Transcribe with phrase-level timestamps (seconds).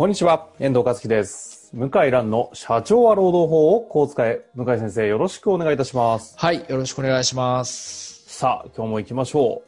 [0.00, 1.68] こんにちは、遠藤和樹です。
[1.74, 4.40] 向井蘭の社長は労働法をこう使え。
[4.54, 6.34] 向井先生、よろしくお願いいたします。
[6.38, 8.24] はい、よろしくお願いします。
[8.26, 9.60] さあ、今日も行きましょ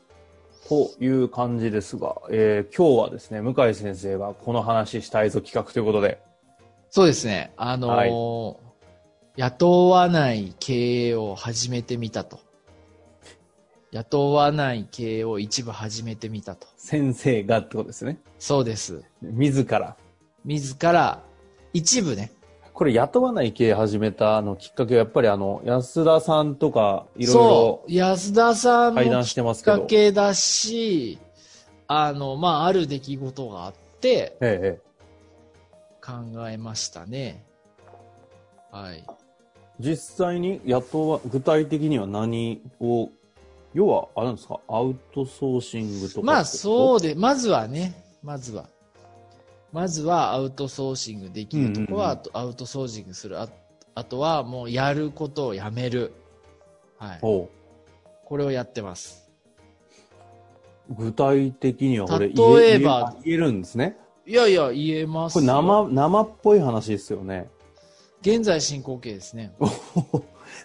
[0.64, 0.68] う。
[0.70, 6.18] という感じですが、えー今日はですね、向井先生がこの話したいぞ企画ということで、
[6.88, 8.56] そうですね、あのー
[9.36, 12.40] 雇わない経営を始めてみたと。
[13.90, 16.66] 雇わない経営を一部始めてみたと。
[16.78, 18.18] 先生がってことですね。
[18.38, 19.04] そうです。
[19.20, 19.94] 自ら。
[20.44, 21.22] 自ら、
[21.72, 22.32] 一部ね。
[22.72, 29.24] これ雇わない経営始めたあのきっかけはやっぱりあの、安田さんとかいろいろそう、安田さんの。
[29.24, 31.18] きっかけだし、
[31.86, 34.92] あの、まあ、ある出来事があって、えええ
[36.04, 37.44] 考えましたね。
[38.72, 38.96] はい。
[38.98, 39.04] え、
[39.78, 43.10] 実際に雇わ、具体的には何を、
[43.74, 46.26] 要は、あれなんですか、アウトソーシングとか。
[46.26, 48.66] まあそうで、まずはね、まずは。
[49.72, 53.40] まずはアウトソーシングできるとこは、アウトソーシングする。
[53.40, 53.48] あ
[53.94, 56.12] あとはもうやることをやめる。
[56.98, 57.20] はい。
[57.20, 57.50] こ
[58.36, 59.30] れをやってます。
[60.90, 63.96] 具体的にはこれ例えば言えるんですね？
[64.26, 65.40] いやいや、言えますよ。
[65.40, 67.48] これ生、生っぽい話ですよね。
[68.20, 69.52] 現在進行形ですね。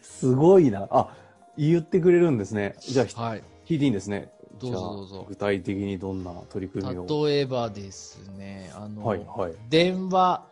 [0.02, 0.88] すごいな。
[0.92, 1.16] あ、
[1.58, 2.76] 言ってくれるんですね。
[2.80, 3.44] じゃあ、ひはい。
[3.66, 4.32] 聞いていいんですね。
[4.60, 7.26] どうぞどうぞ具体的にどんな取り組みを？
[7.28, 9.54] 例えばですね、あの、はい、はい。
[9.70, 10.46] 電話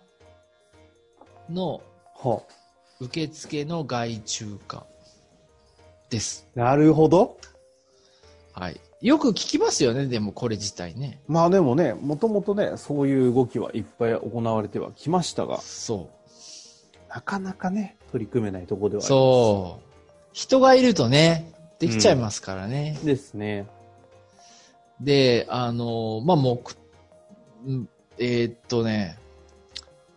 [1.50, 1.82] の
[2.16, 2.42] は
[3.00, 4.86] 受付の外注化
[6.10, 6.48] です。
[6.56, 7.38] なるほど。
[8.54, 8.80] はい。
[9.02, 11.20] よく聞きますよね、でもこれ自体ね。
[11.28, 17.14] まあでもね、もともとね、そういう動きはいっぱい行われてはきましたが、そう。
[17.14, 19.10] なかなかね、取り組めないところではあります。
[19.10, 19.86] そう。
[20.32, 22.98] 人がいるとね、できちゃいますからね。
[23.04, 23.06] う。
[23.06, 23.68] ですね。
[25.02, 26.60] で、あの、まあ、目、
[27.68, 29.18] うんえーっとね、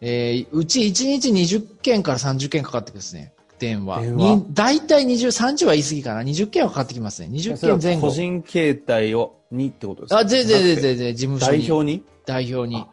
[0.00, 3.32] えーうち1日20件から30件かかってくるんですね。
[3.58, 4.02] 電話。
[4.02, 6.22] 電話に大体20、30は言い過ぎかな。
[6.22, 7.28] 20件はかかってきますね。
[7.32, 8.14] 20それは件前後個。
[8.14, 10.18] 人携帯を、にってことですか？
[10.18, 11.58] あ、全然全然全然、事務所に。
[11.64, 12.02] 代表に？
[12.26, 12.84] 代表に。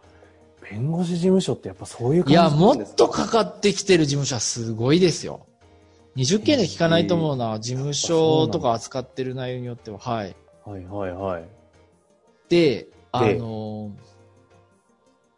[0.72, 5.46] 弁護士事務所ってやっぱそういう感いや、じなんもですかっとかかってきてる事務所はすごいですよ。
[6.16, 7.60] 20件で聞かないと思うな。
[7.60, 10.00] 事務所とか扱ってる内容によっては。
[10.00, 10.36] はい。
[10.66, 11.44] はいはいはい。
[12.50, 13.92] で、あの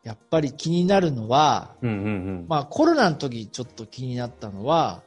[0.03, 2.09] やっぱり気になるのは、うんうんう
[2.43, 2.45] ん。
[2.47, 5.03] まあコロナの時ちょっと気になったのは、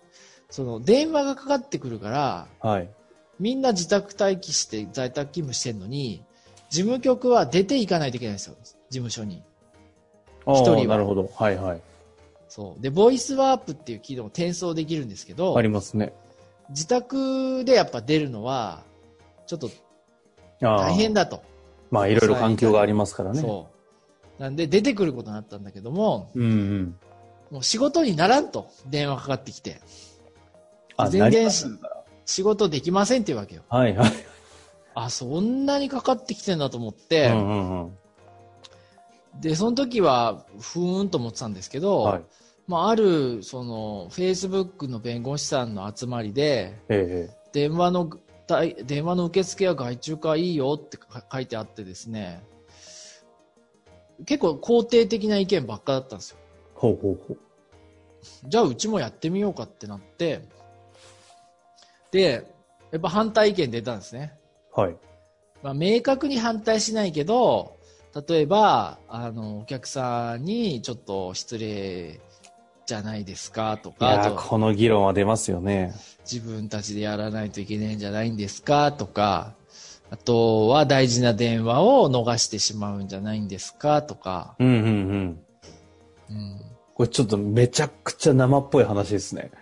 [0.51, 2.91] その電話がかかってくるから、はい。
[3.39, 6.23] みんな自宅待機して在宅勤務してるのに、
[6.69, 8.57] 事務局は出ていかないといけないんですよ。
[8.63, 9.43] 事務所に。
[10.47, 11.31] 一人はなるほど。
[11.35, 11.81] はいはい。
[12.49, 12.83] そう。
[12.83, 16.13] で、ボイスワープっていう機能を転送できるんですけどあ、りますね。
[16.71, 18.83] 自宅でやっぱ出るのは、
[19.47, 19.71] ちょっと
[20.61, 21.43] 大変だと。
[21.91, 23.41] まあいろいろ環境がありますからね。
[23.41, 23.69] そ
[24.39, 24.43] う。
[24.43, 26.97] なんで出てくることになったんだけども、うんうん。
[27.51, 29.81] もう仕事にならんと電話かかってきて、
[30.97, 31.51] あ、全然
[32.25, 33.63] 仕事できませんっていうわけよ。
[33.69, 34.11] はいはい。
[34.95, 37.93] あ、そんなにかかってきてんだと思って、うんうんうん。
[39.41, 42.23] で、その時は、ふーんと思ってたんですけど、はい。
[42.67, 48.11] まあ、ある、その、Facebook の弁護士さんの集まりで、ええ電話の、
[48.51, 52.43] 対電話の受付は外注化いいよってか書いてあってですね、
[54.27, 56.39] 結構肯定的な意見ばっかだったんですよ。
[56.75, 57.39] ほうほうほう。
[58.49, 60.43] じゃあうちもやってみようかってなって、
[62.11, 62.45] で、
[62.91, 64.35] やっぱ反対意見出たんですね。
[64.75, 64.97] はい。
[65.63, 67.77] まあ、明確に反対しないけど、
[68.29, 72.21] 例えば、あの、お客さんにちょっと失礼
[72.91, 75.95] じゃないですかといか、この議論は出ますよね。
[76.29, 79.55] 自分たちでやらないといけないんじゃないんですかとか、
[80.11, 85.41] あとは大事な電話を逃してしまうんじゃないんですかとか、うんうんうん。
[86.31, 86.61] うん、
[86.95, 89.53] これちょっとめちゃくちゃ生っぽい話ですね。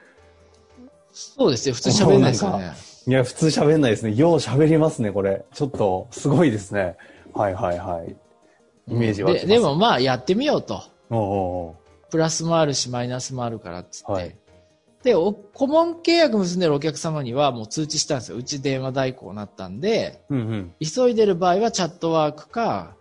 [1.12, 1.75] そうですよ。
[1.75, 2.72] 普通喋んないですよね。
[3.08, 4.14] いや、普通喋んないですね。
[4.14, 5.44] よう喋りますね、これ。
[5.52, 6.96] ちょっと、すごいですね。
[7.34, 8.16] はいはいはい。
[8.90, 10.82] イメージはででもまあやってみようと。
[11.10, 14.12] おうおうプラスもあるしマイナスもあるからっつって。
[14.12, 14.37] はい
[15.02, 18.37] で、お顧問契約結んでるお客様にはもう通知したんですよ。
[18.37, 20.75] うち電話代行になったんで、うんうん。
[20.81, 22.96] 急いでる場合はチャットワークか、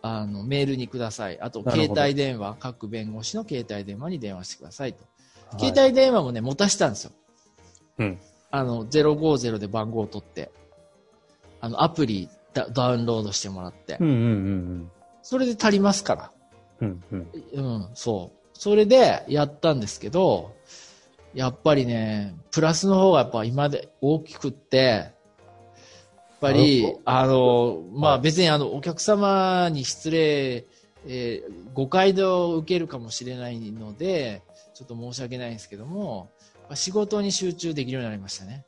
[0.00, 1.40] あの、メールにください。
[1.40, 5.00] あと、携帯電話、各弁護士の携帯電話に電話してくださいと。
[5.00, 5.08] はい
[5.58, 7.12] 携帯電話もね、持たしたんですよ。
[7.98, 8.18] うん。
[8.50, 10.50] あの、050で番号を取って、
[11.60, 14.90] あの、アプリダダウンロードしてもらって、うんうんうん
[15.22, 16.30] それで足りますから。
[16.80, 17.02] うん。
[17.52, 18.38] うんそう。
[18.58, 20.54] それでやったんですけど、
[21.34, 25.12] やっぱりね、プラスの方がやっぱ今で大きくって、やっ
[26.40, 30.64] ぱりほ、あの、まはいあ別にあの、お客様に失礼、
[31.06, 34.42] えー誤解を受けるかもしれないので、
[34.74, 36.30] ちょっと申し訳ないんですけども、
[36.74, 38.64] 仕事に集中できるようになりましたね。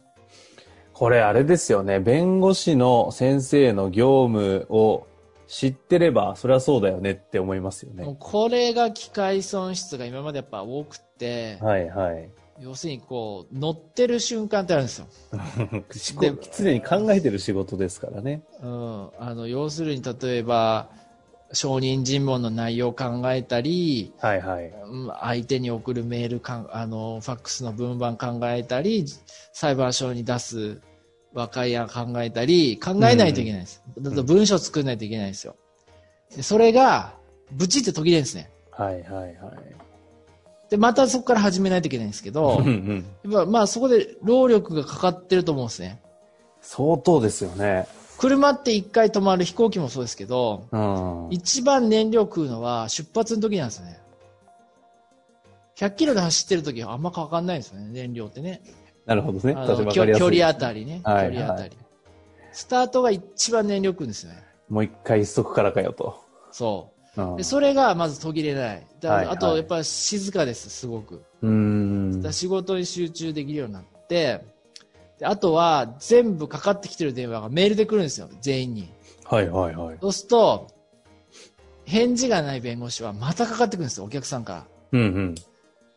[0.92, 2.00] これあれですよね。
[2.00, 5.06] 弁護士の先生の業務を
[5.48, 8.16] 知ってれば、それはそうだよねって思いますよね。
[8.18, 12.28] これが機械損失が今までやっぱ多くて、はいはい。
[12.58, 15.06] 要するにこう、乗ってる瞬間ってあるんですよ。
[15.30, 18.42] 思考常に考えてる仕事ですからね。
[18.62, 20.88] うん、あの要するに例えば
[21.52, 24.66] 証人尋問の内容を考えたり、はいはい。
[24.66, 29.04] うん相手に送るメールかんあのファックスの文番考えたり
[29.52, 30.80] 裁判所に出す
[31.34, 35.56] 和解案考えたり考えないといけないです、だと文章作らないといけないんですよ
[36.34, 37.14] でそれが
[37.52, 39.34] ブチって途切れるんですねはいはいはい。
[40.68, 43.32] でまたそこから始めないといけないんですけどうんうん。
[43.32, 46.00] やっぱまあそこで労力がかかってると思うんですね
[46.60, 47.86] 相当ですよね。
[48.18, 51.28] 車って一回止まる飛行機もそうですけどうん。
[51.30, 54.00] 一番燃料食うのは出発の時なんですよね。
[55.76, 58.62] 100キロで走ってる時はあんまかかんないんですよね、燃料ってね。
[59.06, 59.54] なるほどね。
[59.92, 61.00] 距距離あたりね。
[61.04, 61.76] はい距離あたり。
[62.52, 64.42] スタートが一番燃料食うんですよね。
[64.68, 66.22] もう一回一足からかよと。
[66.50, 67.24] そうう。
[67.34, 68.86] んで、それがまず途切れない。
[69.00, 71.22] だはいはいあと、やっぱり静かです、すごく。
[71.42, 74.44] うーんだ仕事に集中できるようになって、
[75.18, 78.90] であとは全部かかってきてる電話がメールで来るんですよ、全員に。
[79.24, 79.98] はいはいはい。
[80.00, 80.68] そうすると、
[81.84, 84.66] 返事がない弁護士はまたかかってくるんですよ、お客さんから。
[84.92, 85.34] うんうん。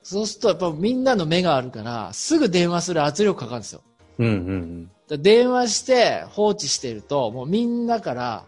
[0.03, 3.81] そうすると、やっぱみんなの目があるから、すぐ電話する圧力かかるんですよ。
[4.19, 8.45] うんうんだから電話して放置していると、もうみんなから、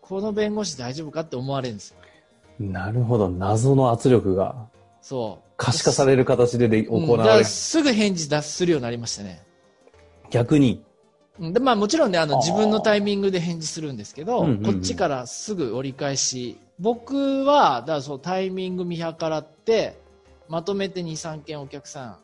[0.00, 1.96] この弁護士大丈夫かって思われるんですよ。
[2.60, 2.72] うん。
[2.72, 3.28] なるほど。
[3.28, 4.56] 謎の圧力が
[5.00, 5.50] そう。
[5.56, 7.28] 可視化される形でで行われる。
[7.40, 9.42] らすぐ返事出するようになりましたね。
[10.30, 10.82] 逆に。
[11.38, 16.58] うんでまあもちろんね、あの自分のタイミングで返事するんですけど、うんうんうんこっちからすぐ折り返し。
[16.78, 19.99] 僕は、だからそうタイミング見計らって、
[20.50, 22.16] まとめて2、3件お客さんあ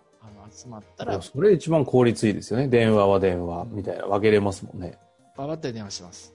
[0.47, 2.67] の集まったら、それ一番効率いいですよね。
[2.67, 4.99] 電話は電話みたいな分けれますもんね。
[5.37, 6.35] ババッと電話します。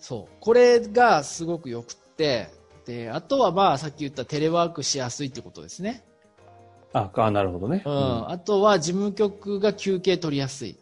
[0.00, 0.34] そう。
[0.40, 2.48] これがすごく良くって、
[2.84, 6.02] で、あとはまあさっき言ったテレワークしやすいってことですね。
[6.92, 7.84] あ、あなるほどね。
[7.86, 8.28] うん。
[8.28, 10.76] あとは事務局が休憩取りやすい。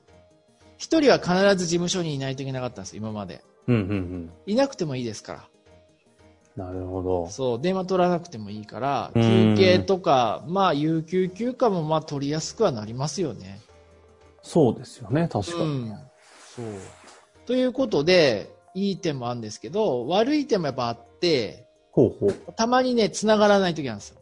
[0.79, 3.45] 一人は必ず事務所にいないといけなかったんです、今まで。
[3.67, 4.31] うんうんうん。
[4.47, 5.50] いなくてもいいですから。
[6.57, 7.29] なるほど。
[7.29, 13.61] そう、電話取らなくてもいいから、うん休憩とか、まあ有給休暇もまあ取りやすくはなりますよね。
[14.43, 15.29] そうですよね。
[15.31, 15.65] 確かに。
[15.65, 15.89] うん。
[16.57, 16.67] そう。
[17.47, 22.53] ということで、いい点もあるんですけど、悪い点もやっぱあって、ほうほう。
[22.57, 24.21] たまにね、繋がらない時なんですよ。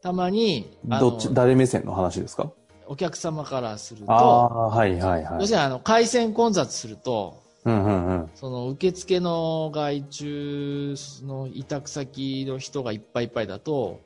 [0.00, 2.50] たまに、どっち、誰目線の話ですか？
[2.86, 5.40] お客様からするああと、ー、はいはいはい。
[5.40, 8.30] 要するにあの、回線混雑すると、うんうんうん。
[8.34, 14.00] その受付の外注の委託先の人がいっぱいいっぱいだと、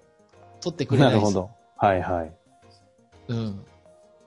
[0.60, 1.20] 取ってくれなですよ。
[1.20, 1.50] ないるほど。
[1.76, 2.32] はいはい。
[3.28, 3.64] うん。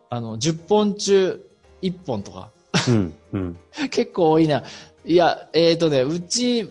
[0.09, 1.45] あの、10本中
[1.81, 2.51] 1本とか。
[2.87, 3.57] うんうん。
[3.89, 4.63] 結構多いな。
[5.05, 6.69] いや、えっ、とね、うち、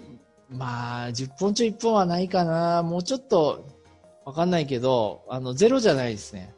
[0.50, 2.82] まあ、10本中1本はないかな。
[2.82, 3.66] もうちょっと、
[4.25, 6.54] わかんないけど、あの、ゼロじゃないですね。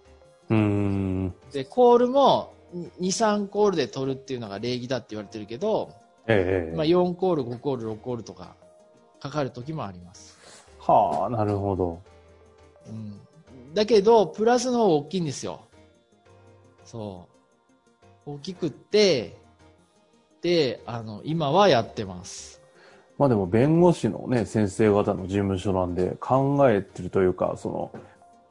[0.51, 1.35] うーん。
[1.53, 5.93] で、コールも、2、3コールで取るっていうのが礼儀だって言われてるけど、
[6.27, 8.57] ええまあ、4コール、5コール、6コールとか、
[9.21, 10.37] かかる時もあります。
[10.79, 12.01] はあ、なるほど。
[12.89, 13.21] うん。
[13.75, 15.61] だけど、プラスの方が大きいんですよ。
[16.85, 17.29] そ
[18.27, 18.31] う。
[18.33, 19.37] 大きくって、
[20.43, 22.63] で、あの、今はやってます。
[23.19, 27.93] まあでも弁護士のね、先生方の事務所なんで考えてるというか、その、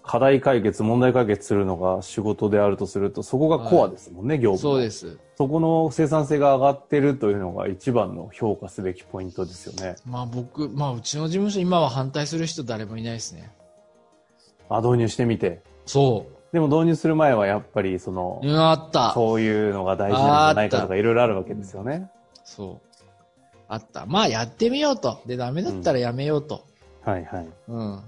[0.06, 4.76] 課題解決、問題解決するのが仕事であるとすると、そこがコアですもんね、業務。
[4.76, 5.18] そうです。
[5.36, 9.96] そこの生産性が上がってるというのが一番の評価すべきポイントですよね。
[10.06, 13.52] まあ僕、まあうちの事務所今は反対する人誰もいないですね。
[14.70, 15.62] あ、導入してみて。
[15.86, 18.48] そでも導入する前はやっぱりそのう。
[18.48, 19.12] う、ん、あった。
[19.14, 22.10] そういうのが大事なんじゃないかとかいろいろあるわけですよね。
[22.44, 22.96] そう。
[23.68, 24.06] あった。
[24.06, 25.20] まあやってみようと。
[25.26, 26.64] で、ダメだったらやめようと。
[27.02, 27.48] はいはい。
[27.68, 28.04] うん。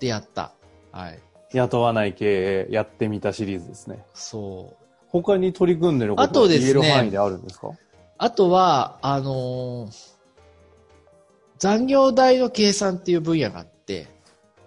[0.00, 0.52] で、やった。
[0.92, 1.18] はい。
[1.52, 4.04] 雇わない経営やってみたシリーズですね。
[4.14, 4.84] そう。
[5.08, 7.70] 他に取り組んでることがあとですね言える範囲であるんですか？
[8.18, 10.16] あとは、あのー
[11.58, 14.08] 残業代の計算っていう分野があって、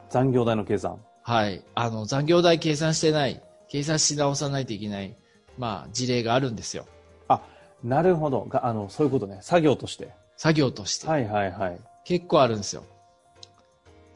[0.09, 0.97] 残業代の計算。
[1.21, 1.63] はい。
[1.75, 5.15] あの、残業代計算してない、計算し直さないといけない、
[5.59, 6.87] まあ、事例があるんですよ。
[7.27, 7.41] あ、
[7.83, 8.45] なるほど。
[8.45, 9.37] があの、そういうことね。
[9.41, 10.09] 作業として。
[10.35, 11.07] 作業として。
[11.07, 11.79] はいはいはい。
[12.05, 12.83] 結構あるんですよ。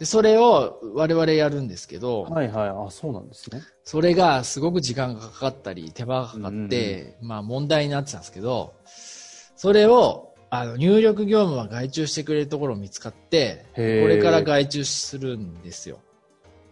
[0.03, 2.69] で、それを我々やるんですけど、はいはい。
[2.87, 3.61] あ、そうなんですね。
[3.85, 8.73] それがすごく時間がかかったり、手間がかかって、まあ問題になってたんですけど、
[9.55, 15.99] それを、あの、入力業務は外注してくれるところを見つかって、これから外注するんですよ。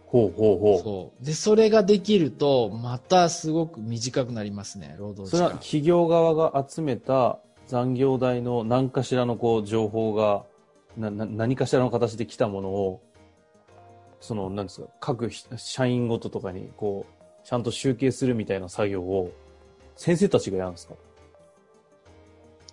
[0.04, 0.78] ほうほうほう。
[0.82, 1.24] そう。
[1.24, 5.60] で、それができると、またすごく短くなりますね、労働それは時間。
[5.62, 10.44] 企業側が集めた残業代の何かしらのこう情報が
[10.98, 13.02] なな何かしらの形で来たものを
[14.22, 19.32] そのなんですか各ひ社員ごととかにこうちゃんと集計するみたいな作業を
[19.96, 20.94] 先生たちがやるんですか？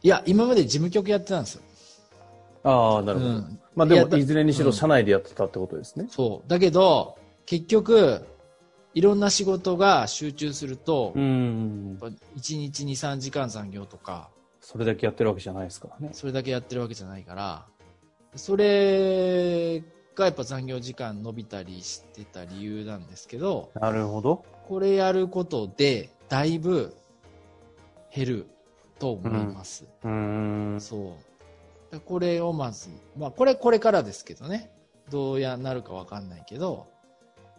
[0.01, 1.61] いや、今まで事務局やってたんですよ。
[2.63, 3.59] ああなるほど、うん。
[3.75, 6.49] まあでもいずれにしろ社内でやってたってことですね、そう。
[6.49, 8.25] だけど、結局、
[8.93, 11.97] いろんな仕事が集中すると、うん。
[12.01, 14.29] やっぱ1日2、3時間残業とか、
[14.61, 16.09] それだけやってるわけじゃないですからね。
[16.13, 17.65] それだけやってるわけじゃないから、
[18.35, 19.83] それ
[20.19, 26.93] がやっぱ残業時間伸びたりしてた理由なんですけど、なるほどこれやることで、だいぶ
[28.13, 28.47] 減る
[28.99, 29.85] と思います。
[30.03, 30.09] うー
[30.75, 31.93] んそう。
[31.93, 34.71] だこれをまず、まあこれこれからですけどね、
[35.09, 36.87] どうやなるかわかんないけど、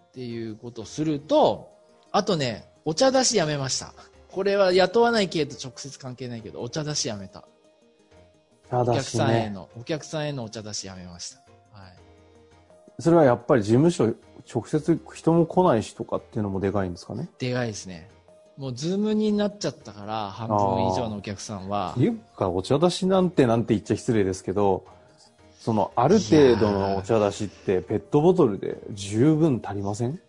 [0.09, 1.73] っていうことをすると、
[2.12, 3.95] あとね、お茶出しやめました。
[4.31, 7.45] これは雇わない系と直接関係ないけど、お茶出しやめた。
[8.71, 11.50] お客さんへの、お客さんへのお茶出しやめました。
[13.00, 13.02] はい。
[13.02, 14.14] それはやっぱり事務所
[14.52, 17.28] 直接人も来ないしとかっていうのもでかいんですかね？
[17.38, 18.09] でかいですね。
[18.57, 24.85] もうズームになっちゃったから、半分以上のお客さんはって、いうか、お茶出しなんてなんて言っちゃ失礼ですけど、
[25.59, 30.21] その、ある程度のお茶出しって、ペットボトルで十分足りません？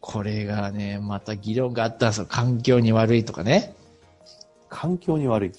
[0.00, 2.26] これがね、また議論があったんですよ。
[2.28, 3.74] 環境に悪いとかね。
[4.68, 5.52] 環境に悪い。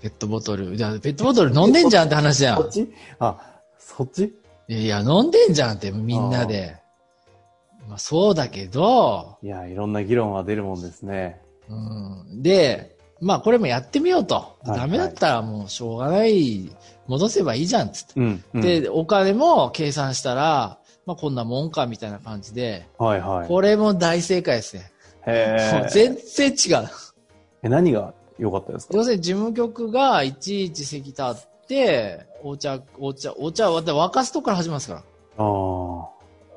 [0.00, 0.76] ペットボトル。
[0.76, 2.70] じゃあペットボトル飲んでんじゃんって話じゃんそっ。
[2.70, 2.90] ち？
[3.18, 3.38] あ、
[3.78, 4.34] そっち？
[4.68, 6.76] いや飲んでんじゃんって、みんなで。
[7.86, 11.42] まあそうだけど、いや、いろんな議論は出るもんですね。
[11.68, 12.42] うん。
[12.42, 14.34] で、まあこれもやってみようと。
[14.34, 16.70] はいダメだったらもうしょうがない、
[17.06, 18.12] 戻せばいいじゃんっつって。
[18.20, 18.44] うん。
[18.54, 23.48] うん、で、お金も計算したら、まあこんなもんかみたいな感じで、はいはい。
[23.48, 24.90] これも大正解ですね。
[25.26, 26.88] へ全然違う。
[27.62, 28.96] え、何が良かったですか？
[28.96, 35.00] 要するに事務局がいちいち席立って、お茶、お茶、お茶、沸かすとこから始まるんですから。
[35.00, 35.04] あ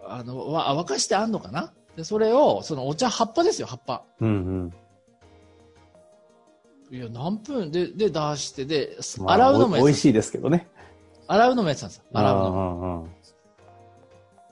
[0.10, 0.20] あ。
[0.20, 1.74] あの、わ、沸かしてあんのかな？
[1.96, 4.04] で、それを、そのお茶葉っぱですよ、葉っぱ。
[4.20, 4.74] うん
[6.92, 6.96] うん。
[6.96, 7.72] いや、何分？
[7.72, 10.68] で、で、出して、で、まあ洗うのもや美味しいですけどね。
[11.28, 12.04] 洗うのもやってたんですよ。
[12.14, 12.56] 洗うのも。
[12.56, 13.04] の。
[13.04, 13.12] うん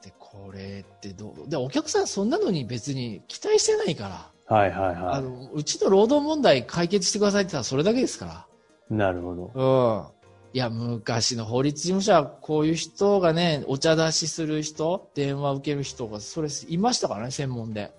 [0.01, 8.48] で、これってどう、で、お客さんそんなのに別に期待してないから、はいはいはあの、うちの労働問題解決してくださいって言ったらそれだけですか
[8.92, 8.94] い。
[8.94, 9.51] なるほど。
[9.56, 9.63] ら。
[9.63, 9.68] う
[10.01, 10.14] ん。
[10.55, 17.91] いや、昔の法律事務所はこういう人がね、お茶出しする人、電話受ける人が、それ、いましたからね、専門で。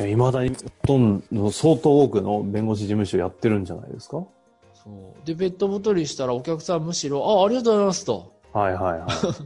[0.00, 4.16] いや、未だに、ほとんど、相当多くの弁護士事務所やってるんじゃないですか？
[4.82, 5.24] そう。
[5.24, 8.32] で、ペットボトルにしたらお客さんむしろ、あ、ありがとうございますと。
[8.52, 9.02] はいはいはい。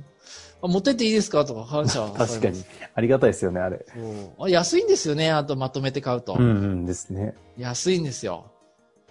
[0.62, 1.44] あ、持ってっていいですか？
[1.44, 2.64] とか感謝 確かに。
[2.94, 3.84] ありがたいですよね、あれ。
[3.94, 6.32] そうあ安いんですよね、あとまとめて買うと。
[6.32, 6.44] うんう
[6.74, 7.34] んですね。
[7.58, 8.46] 安いんですよ。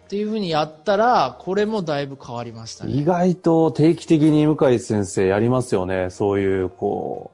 [0.05, 2.91] っていうふうにやったら、これもだいぶ変わりましたね。
[2.91, 6.11] 意外と定期的に向井先生やりますよね。
[6.11, 7.31] そういう、こ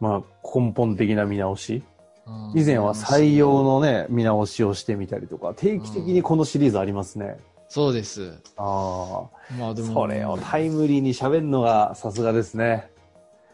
[0.00, 1.74] う、まあ、根本的な見直し。
[1.74, 7.38] うん以前は採用のね、見直しをしてみたりとか、定期的にこのシリーズありますね。
[7.68, 8.40] そうです。
[8.56, 9.94] ああ、まあでも。
[9.94, 12.89] それをタイムリーに喋るのがさすがですね。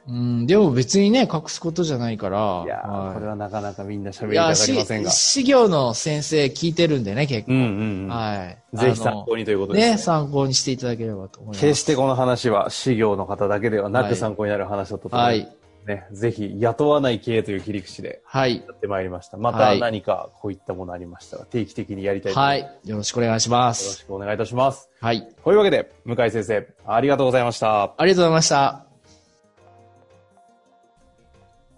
[0.08, 2.62] うん、でも別にね、隠すことじゃないから。
[2.64, 5.16] いやー、はいこれはなかなかみんな喋りたがりませんがし。
[5.16, 7.52] 始業の先生聞いてるんでね、結構。
[7.52, 8.08] うんうんうん。
[8.08, 8.76] はい。
[8.76, 9.92] ぜひ参考にということですね。
[9.92, 11.60] ね、参考にしていただければと思います。
[11.60, 15.56] 決してこの話は、事業の方だけではなはいく参考になる話だったと思はいいます。
[15.86, 18.56] ね、ぜひ、雇わない経営という切り口ではい。
[18.56, 19.36] やってまいりました。
[19.36, 22.72] またはい何かこういったものありましたら、定期的にやりたいと思はいます。
[22.84, 22.90] い。
[22.90, 24.04] よろしくお願いしまよろすし。
[24.04, 24.88] くお願いいたします。
[25.00, 25.28] はい。
[25.44, 27.94] というわけで、向井先生、ありがとうございました。
[27.96, 28.85] ありがとうございました。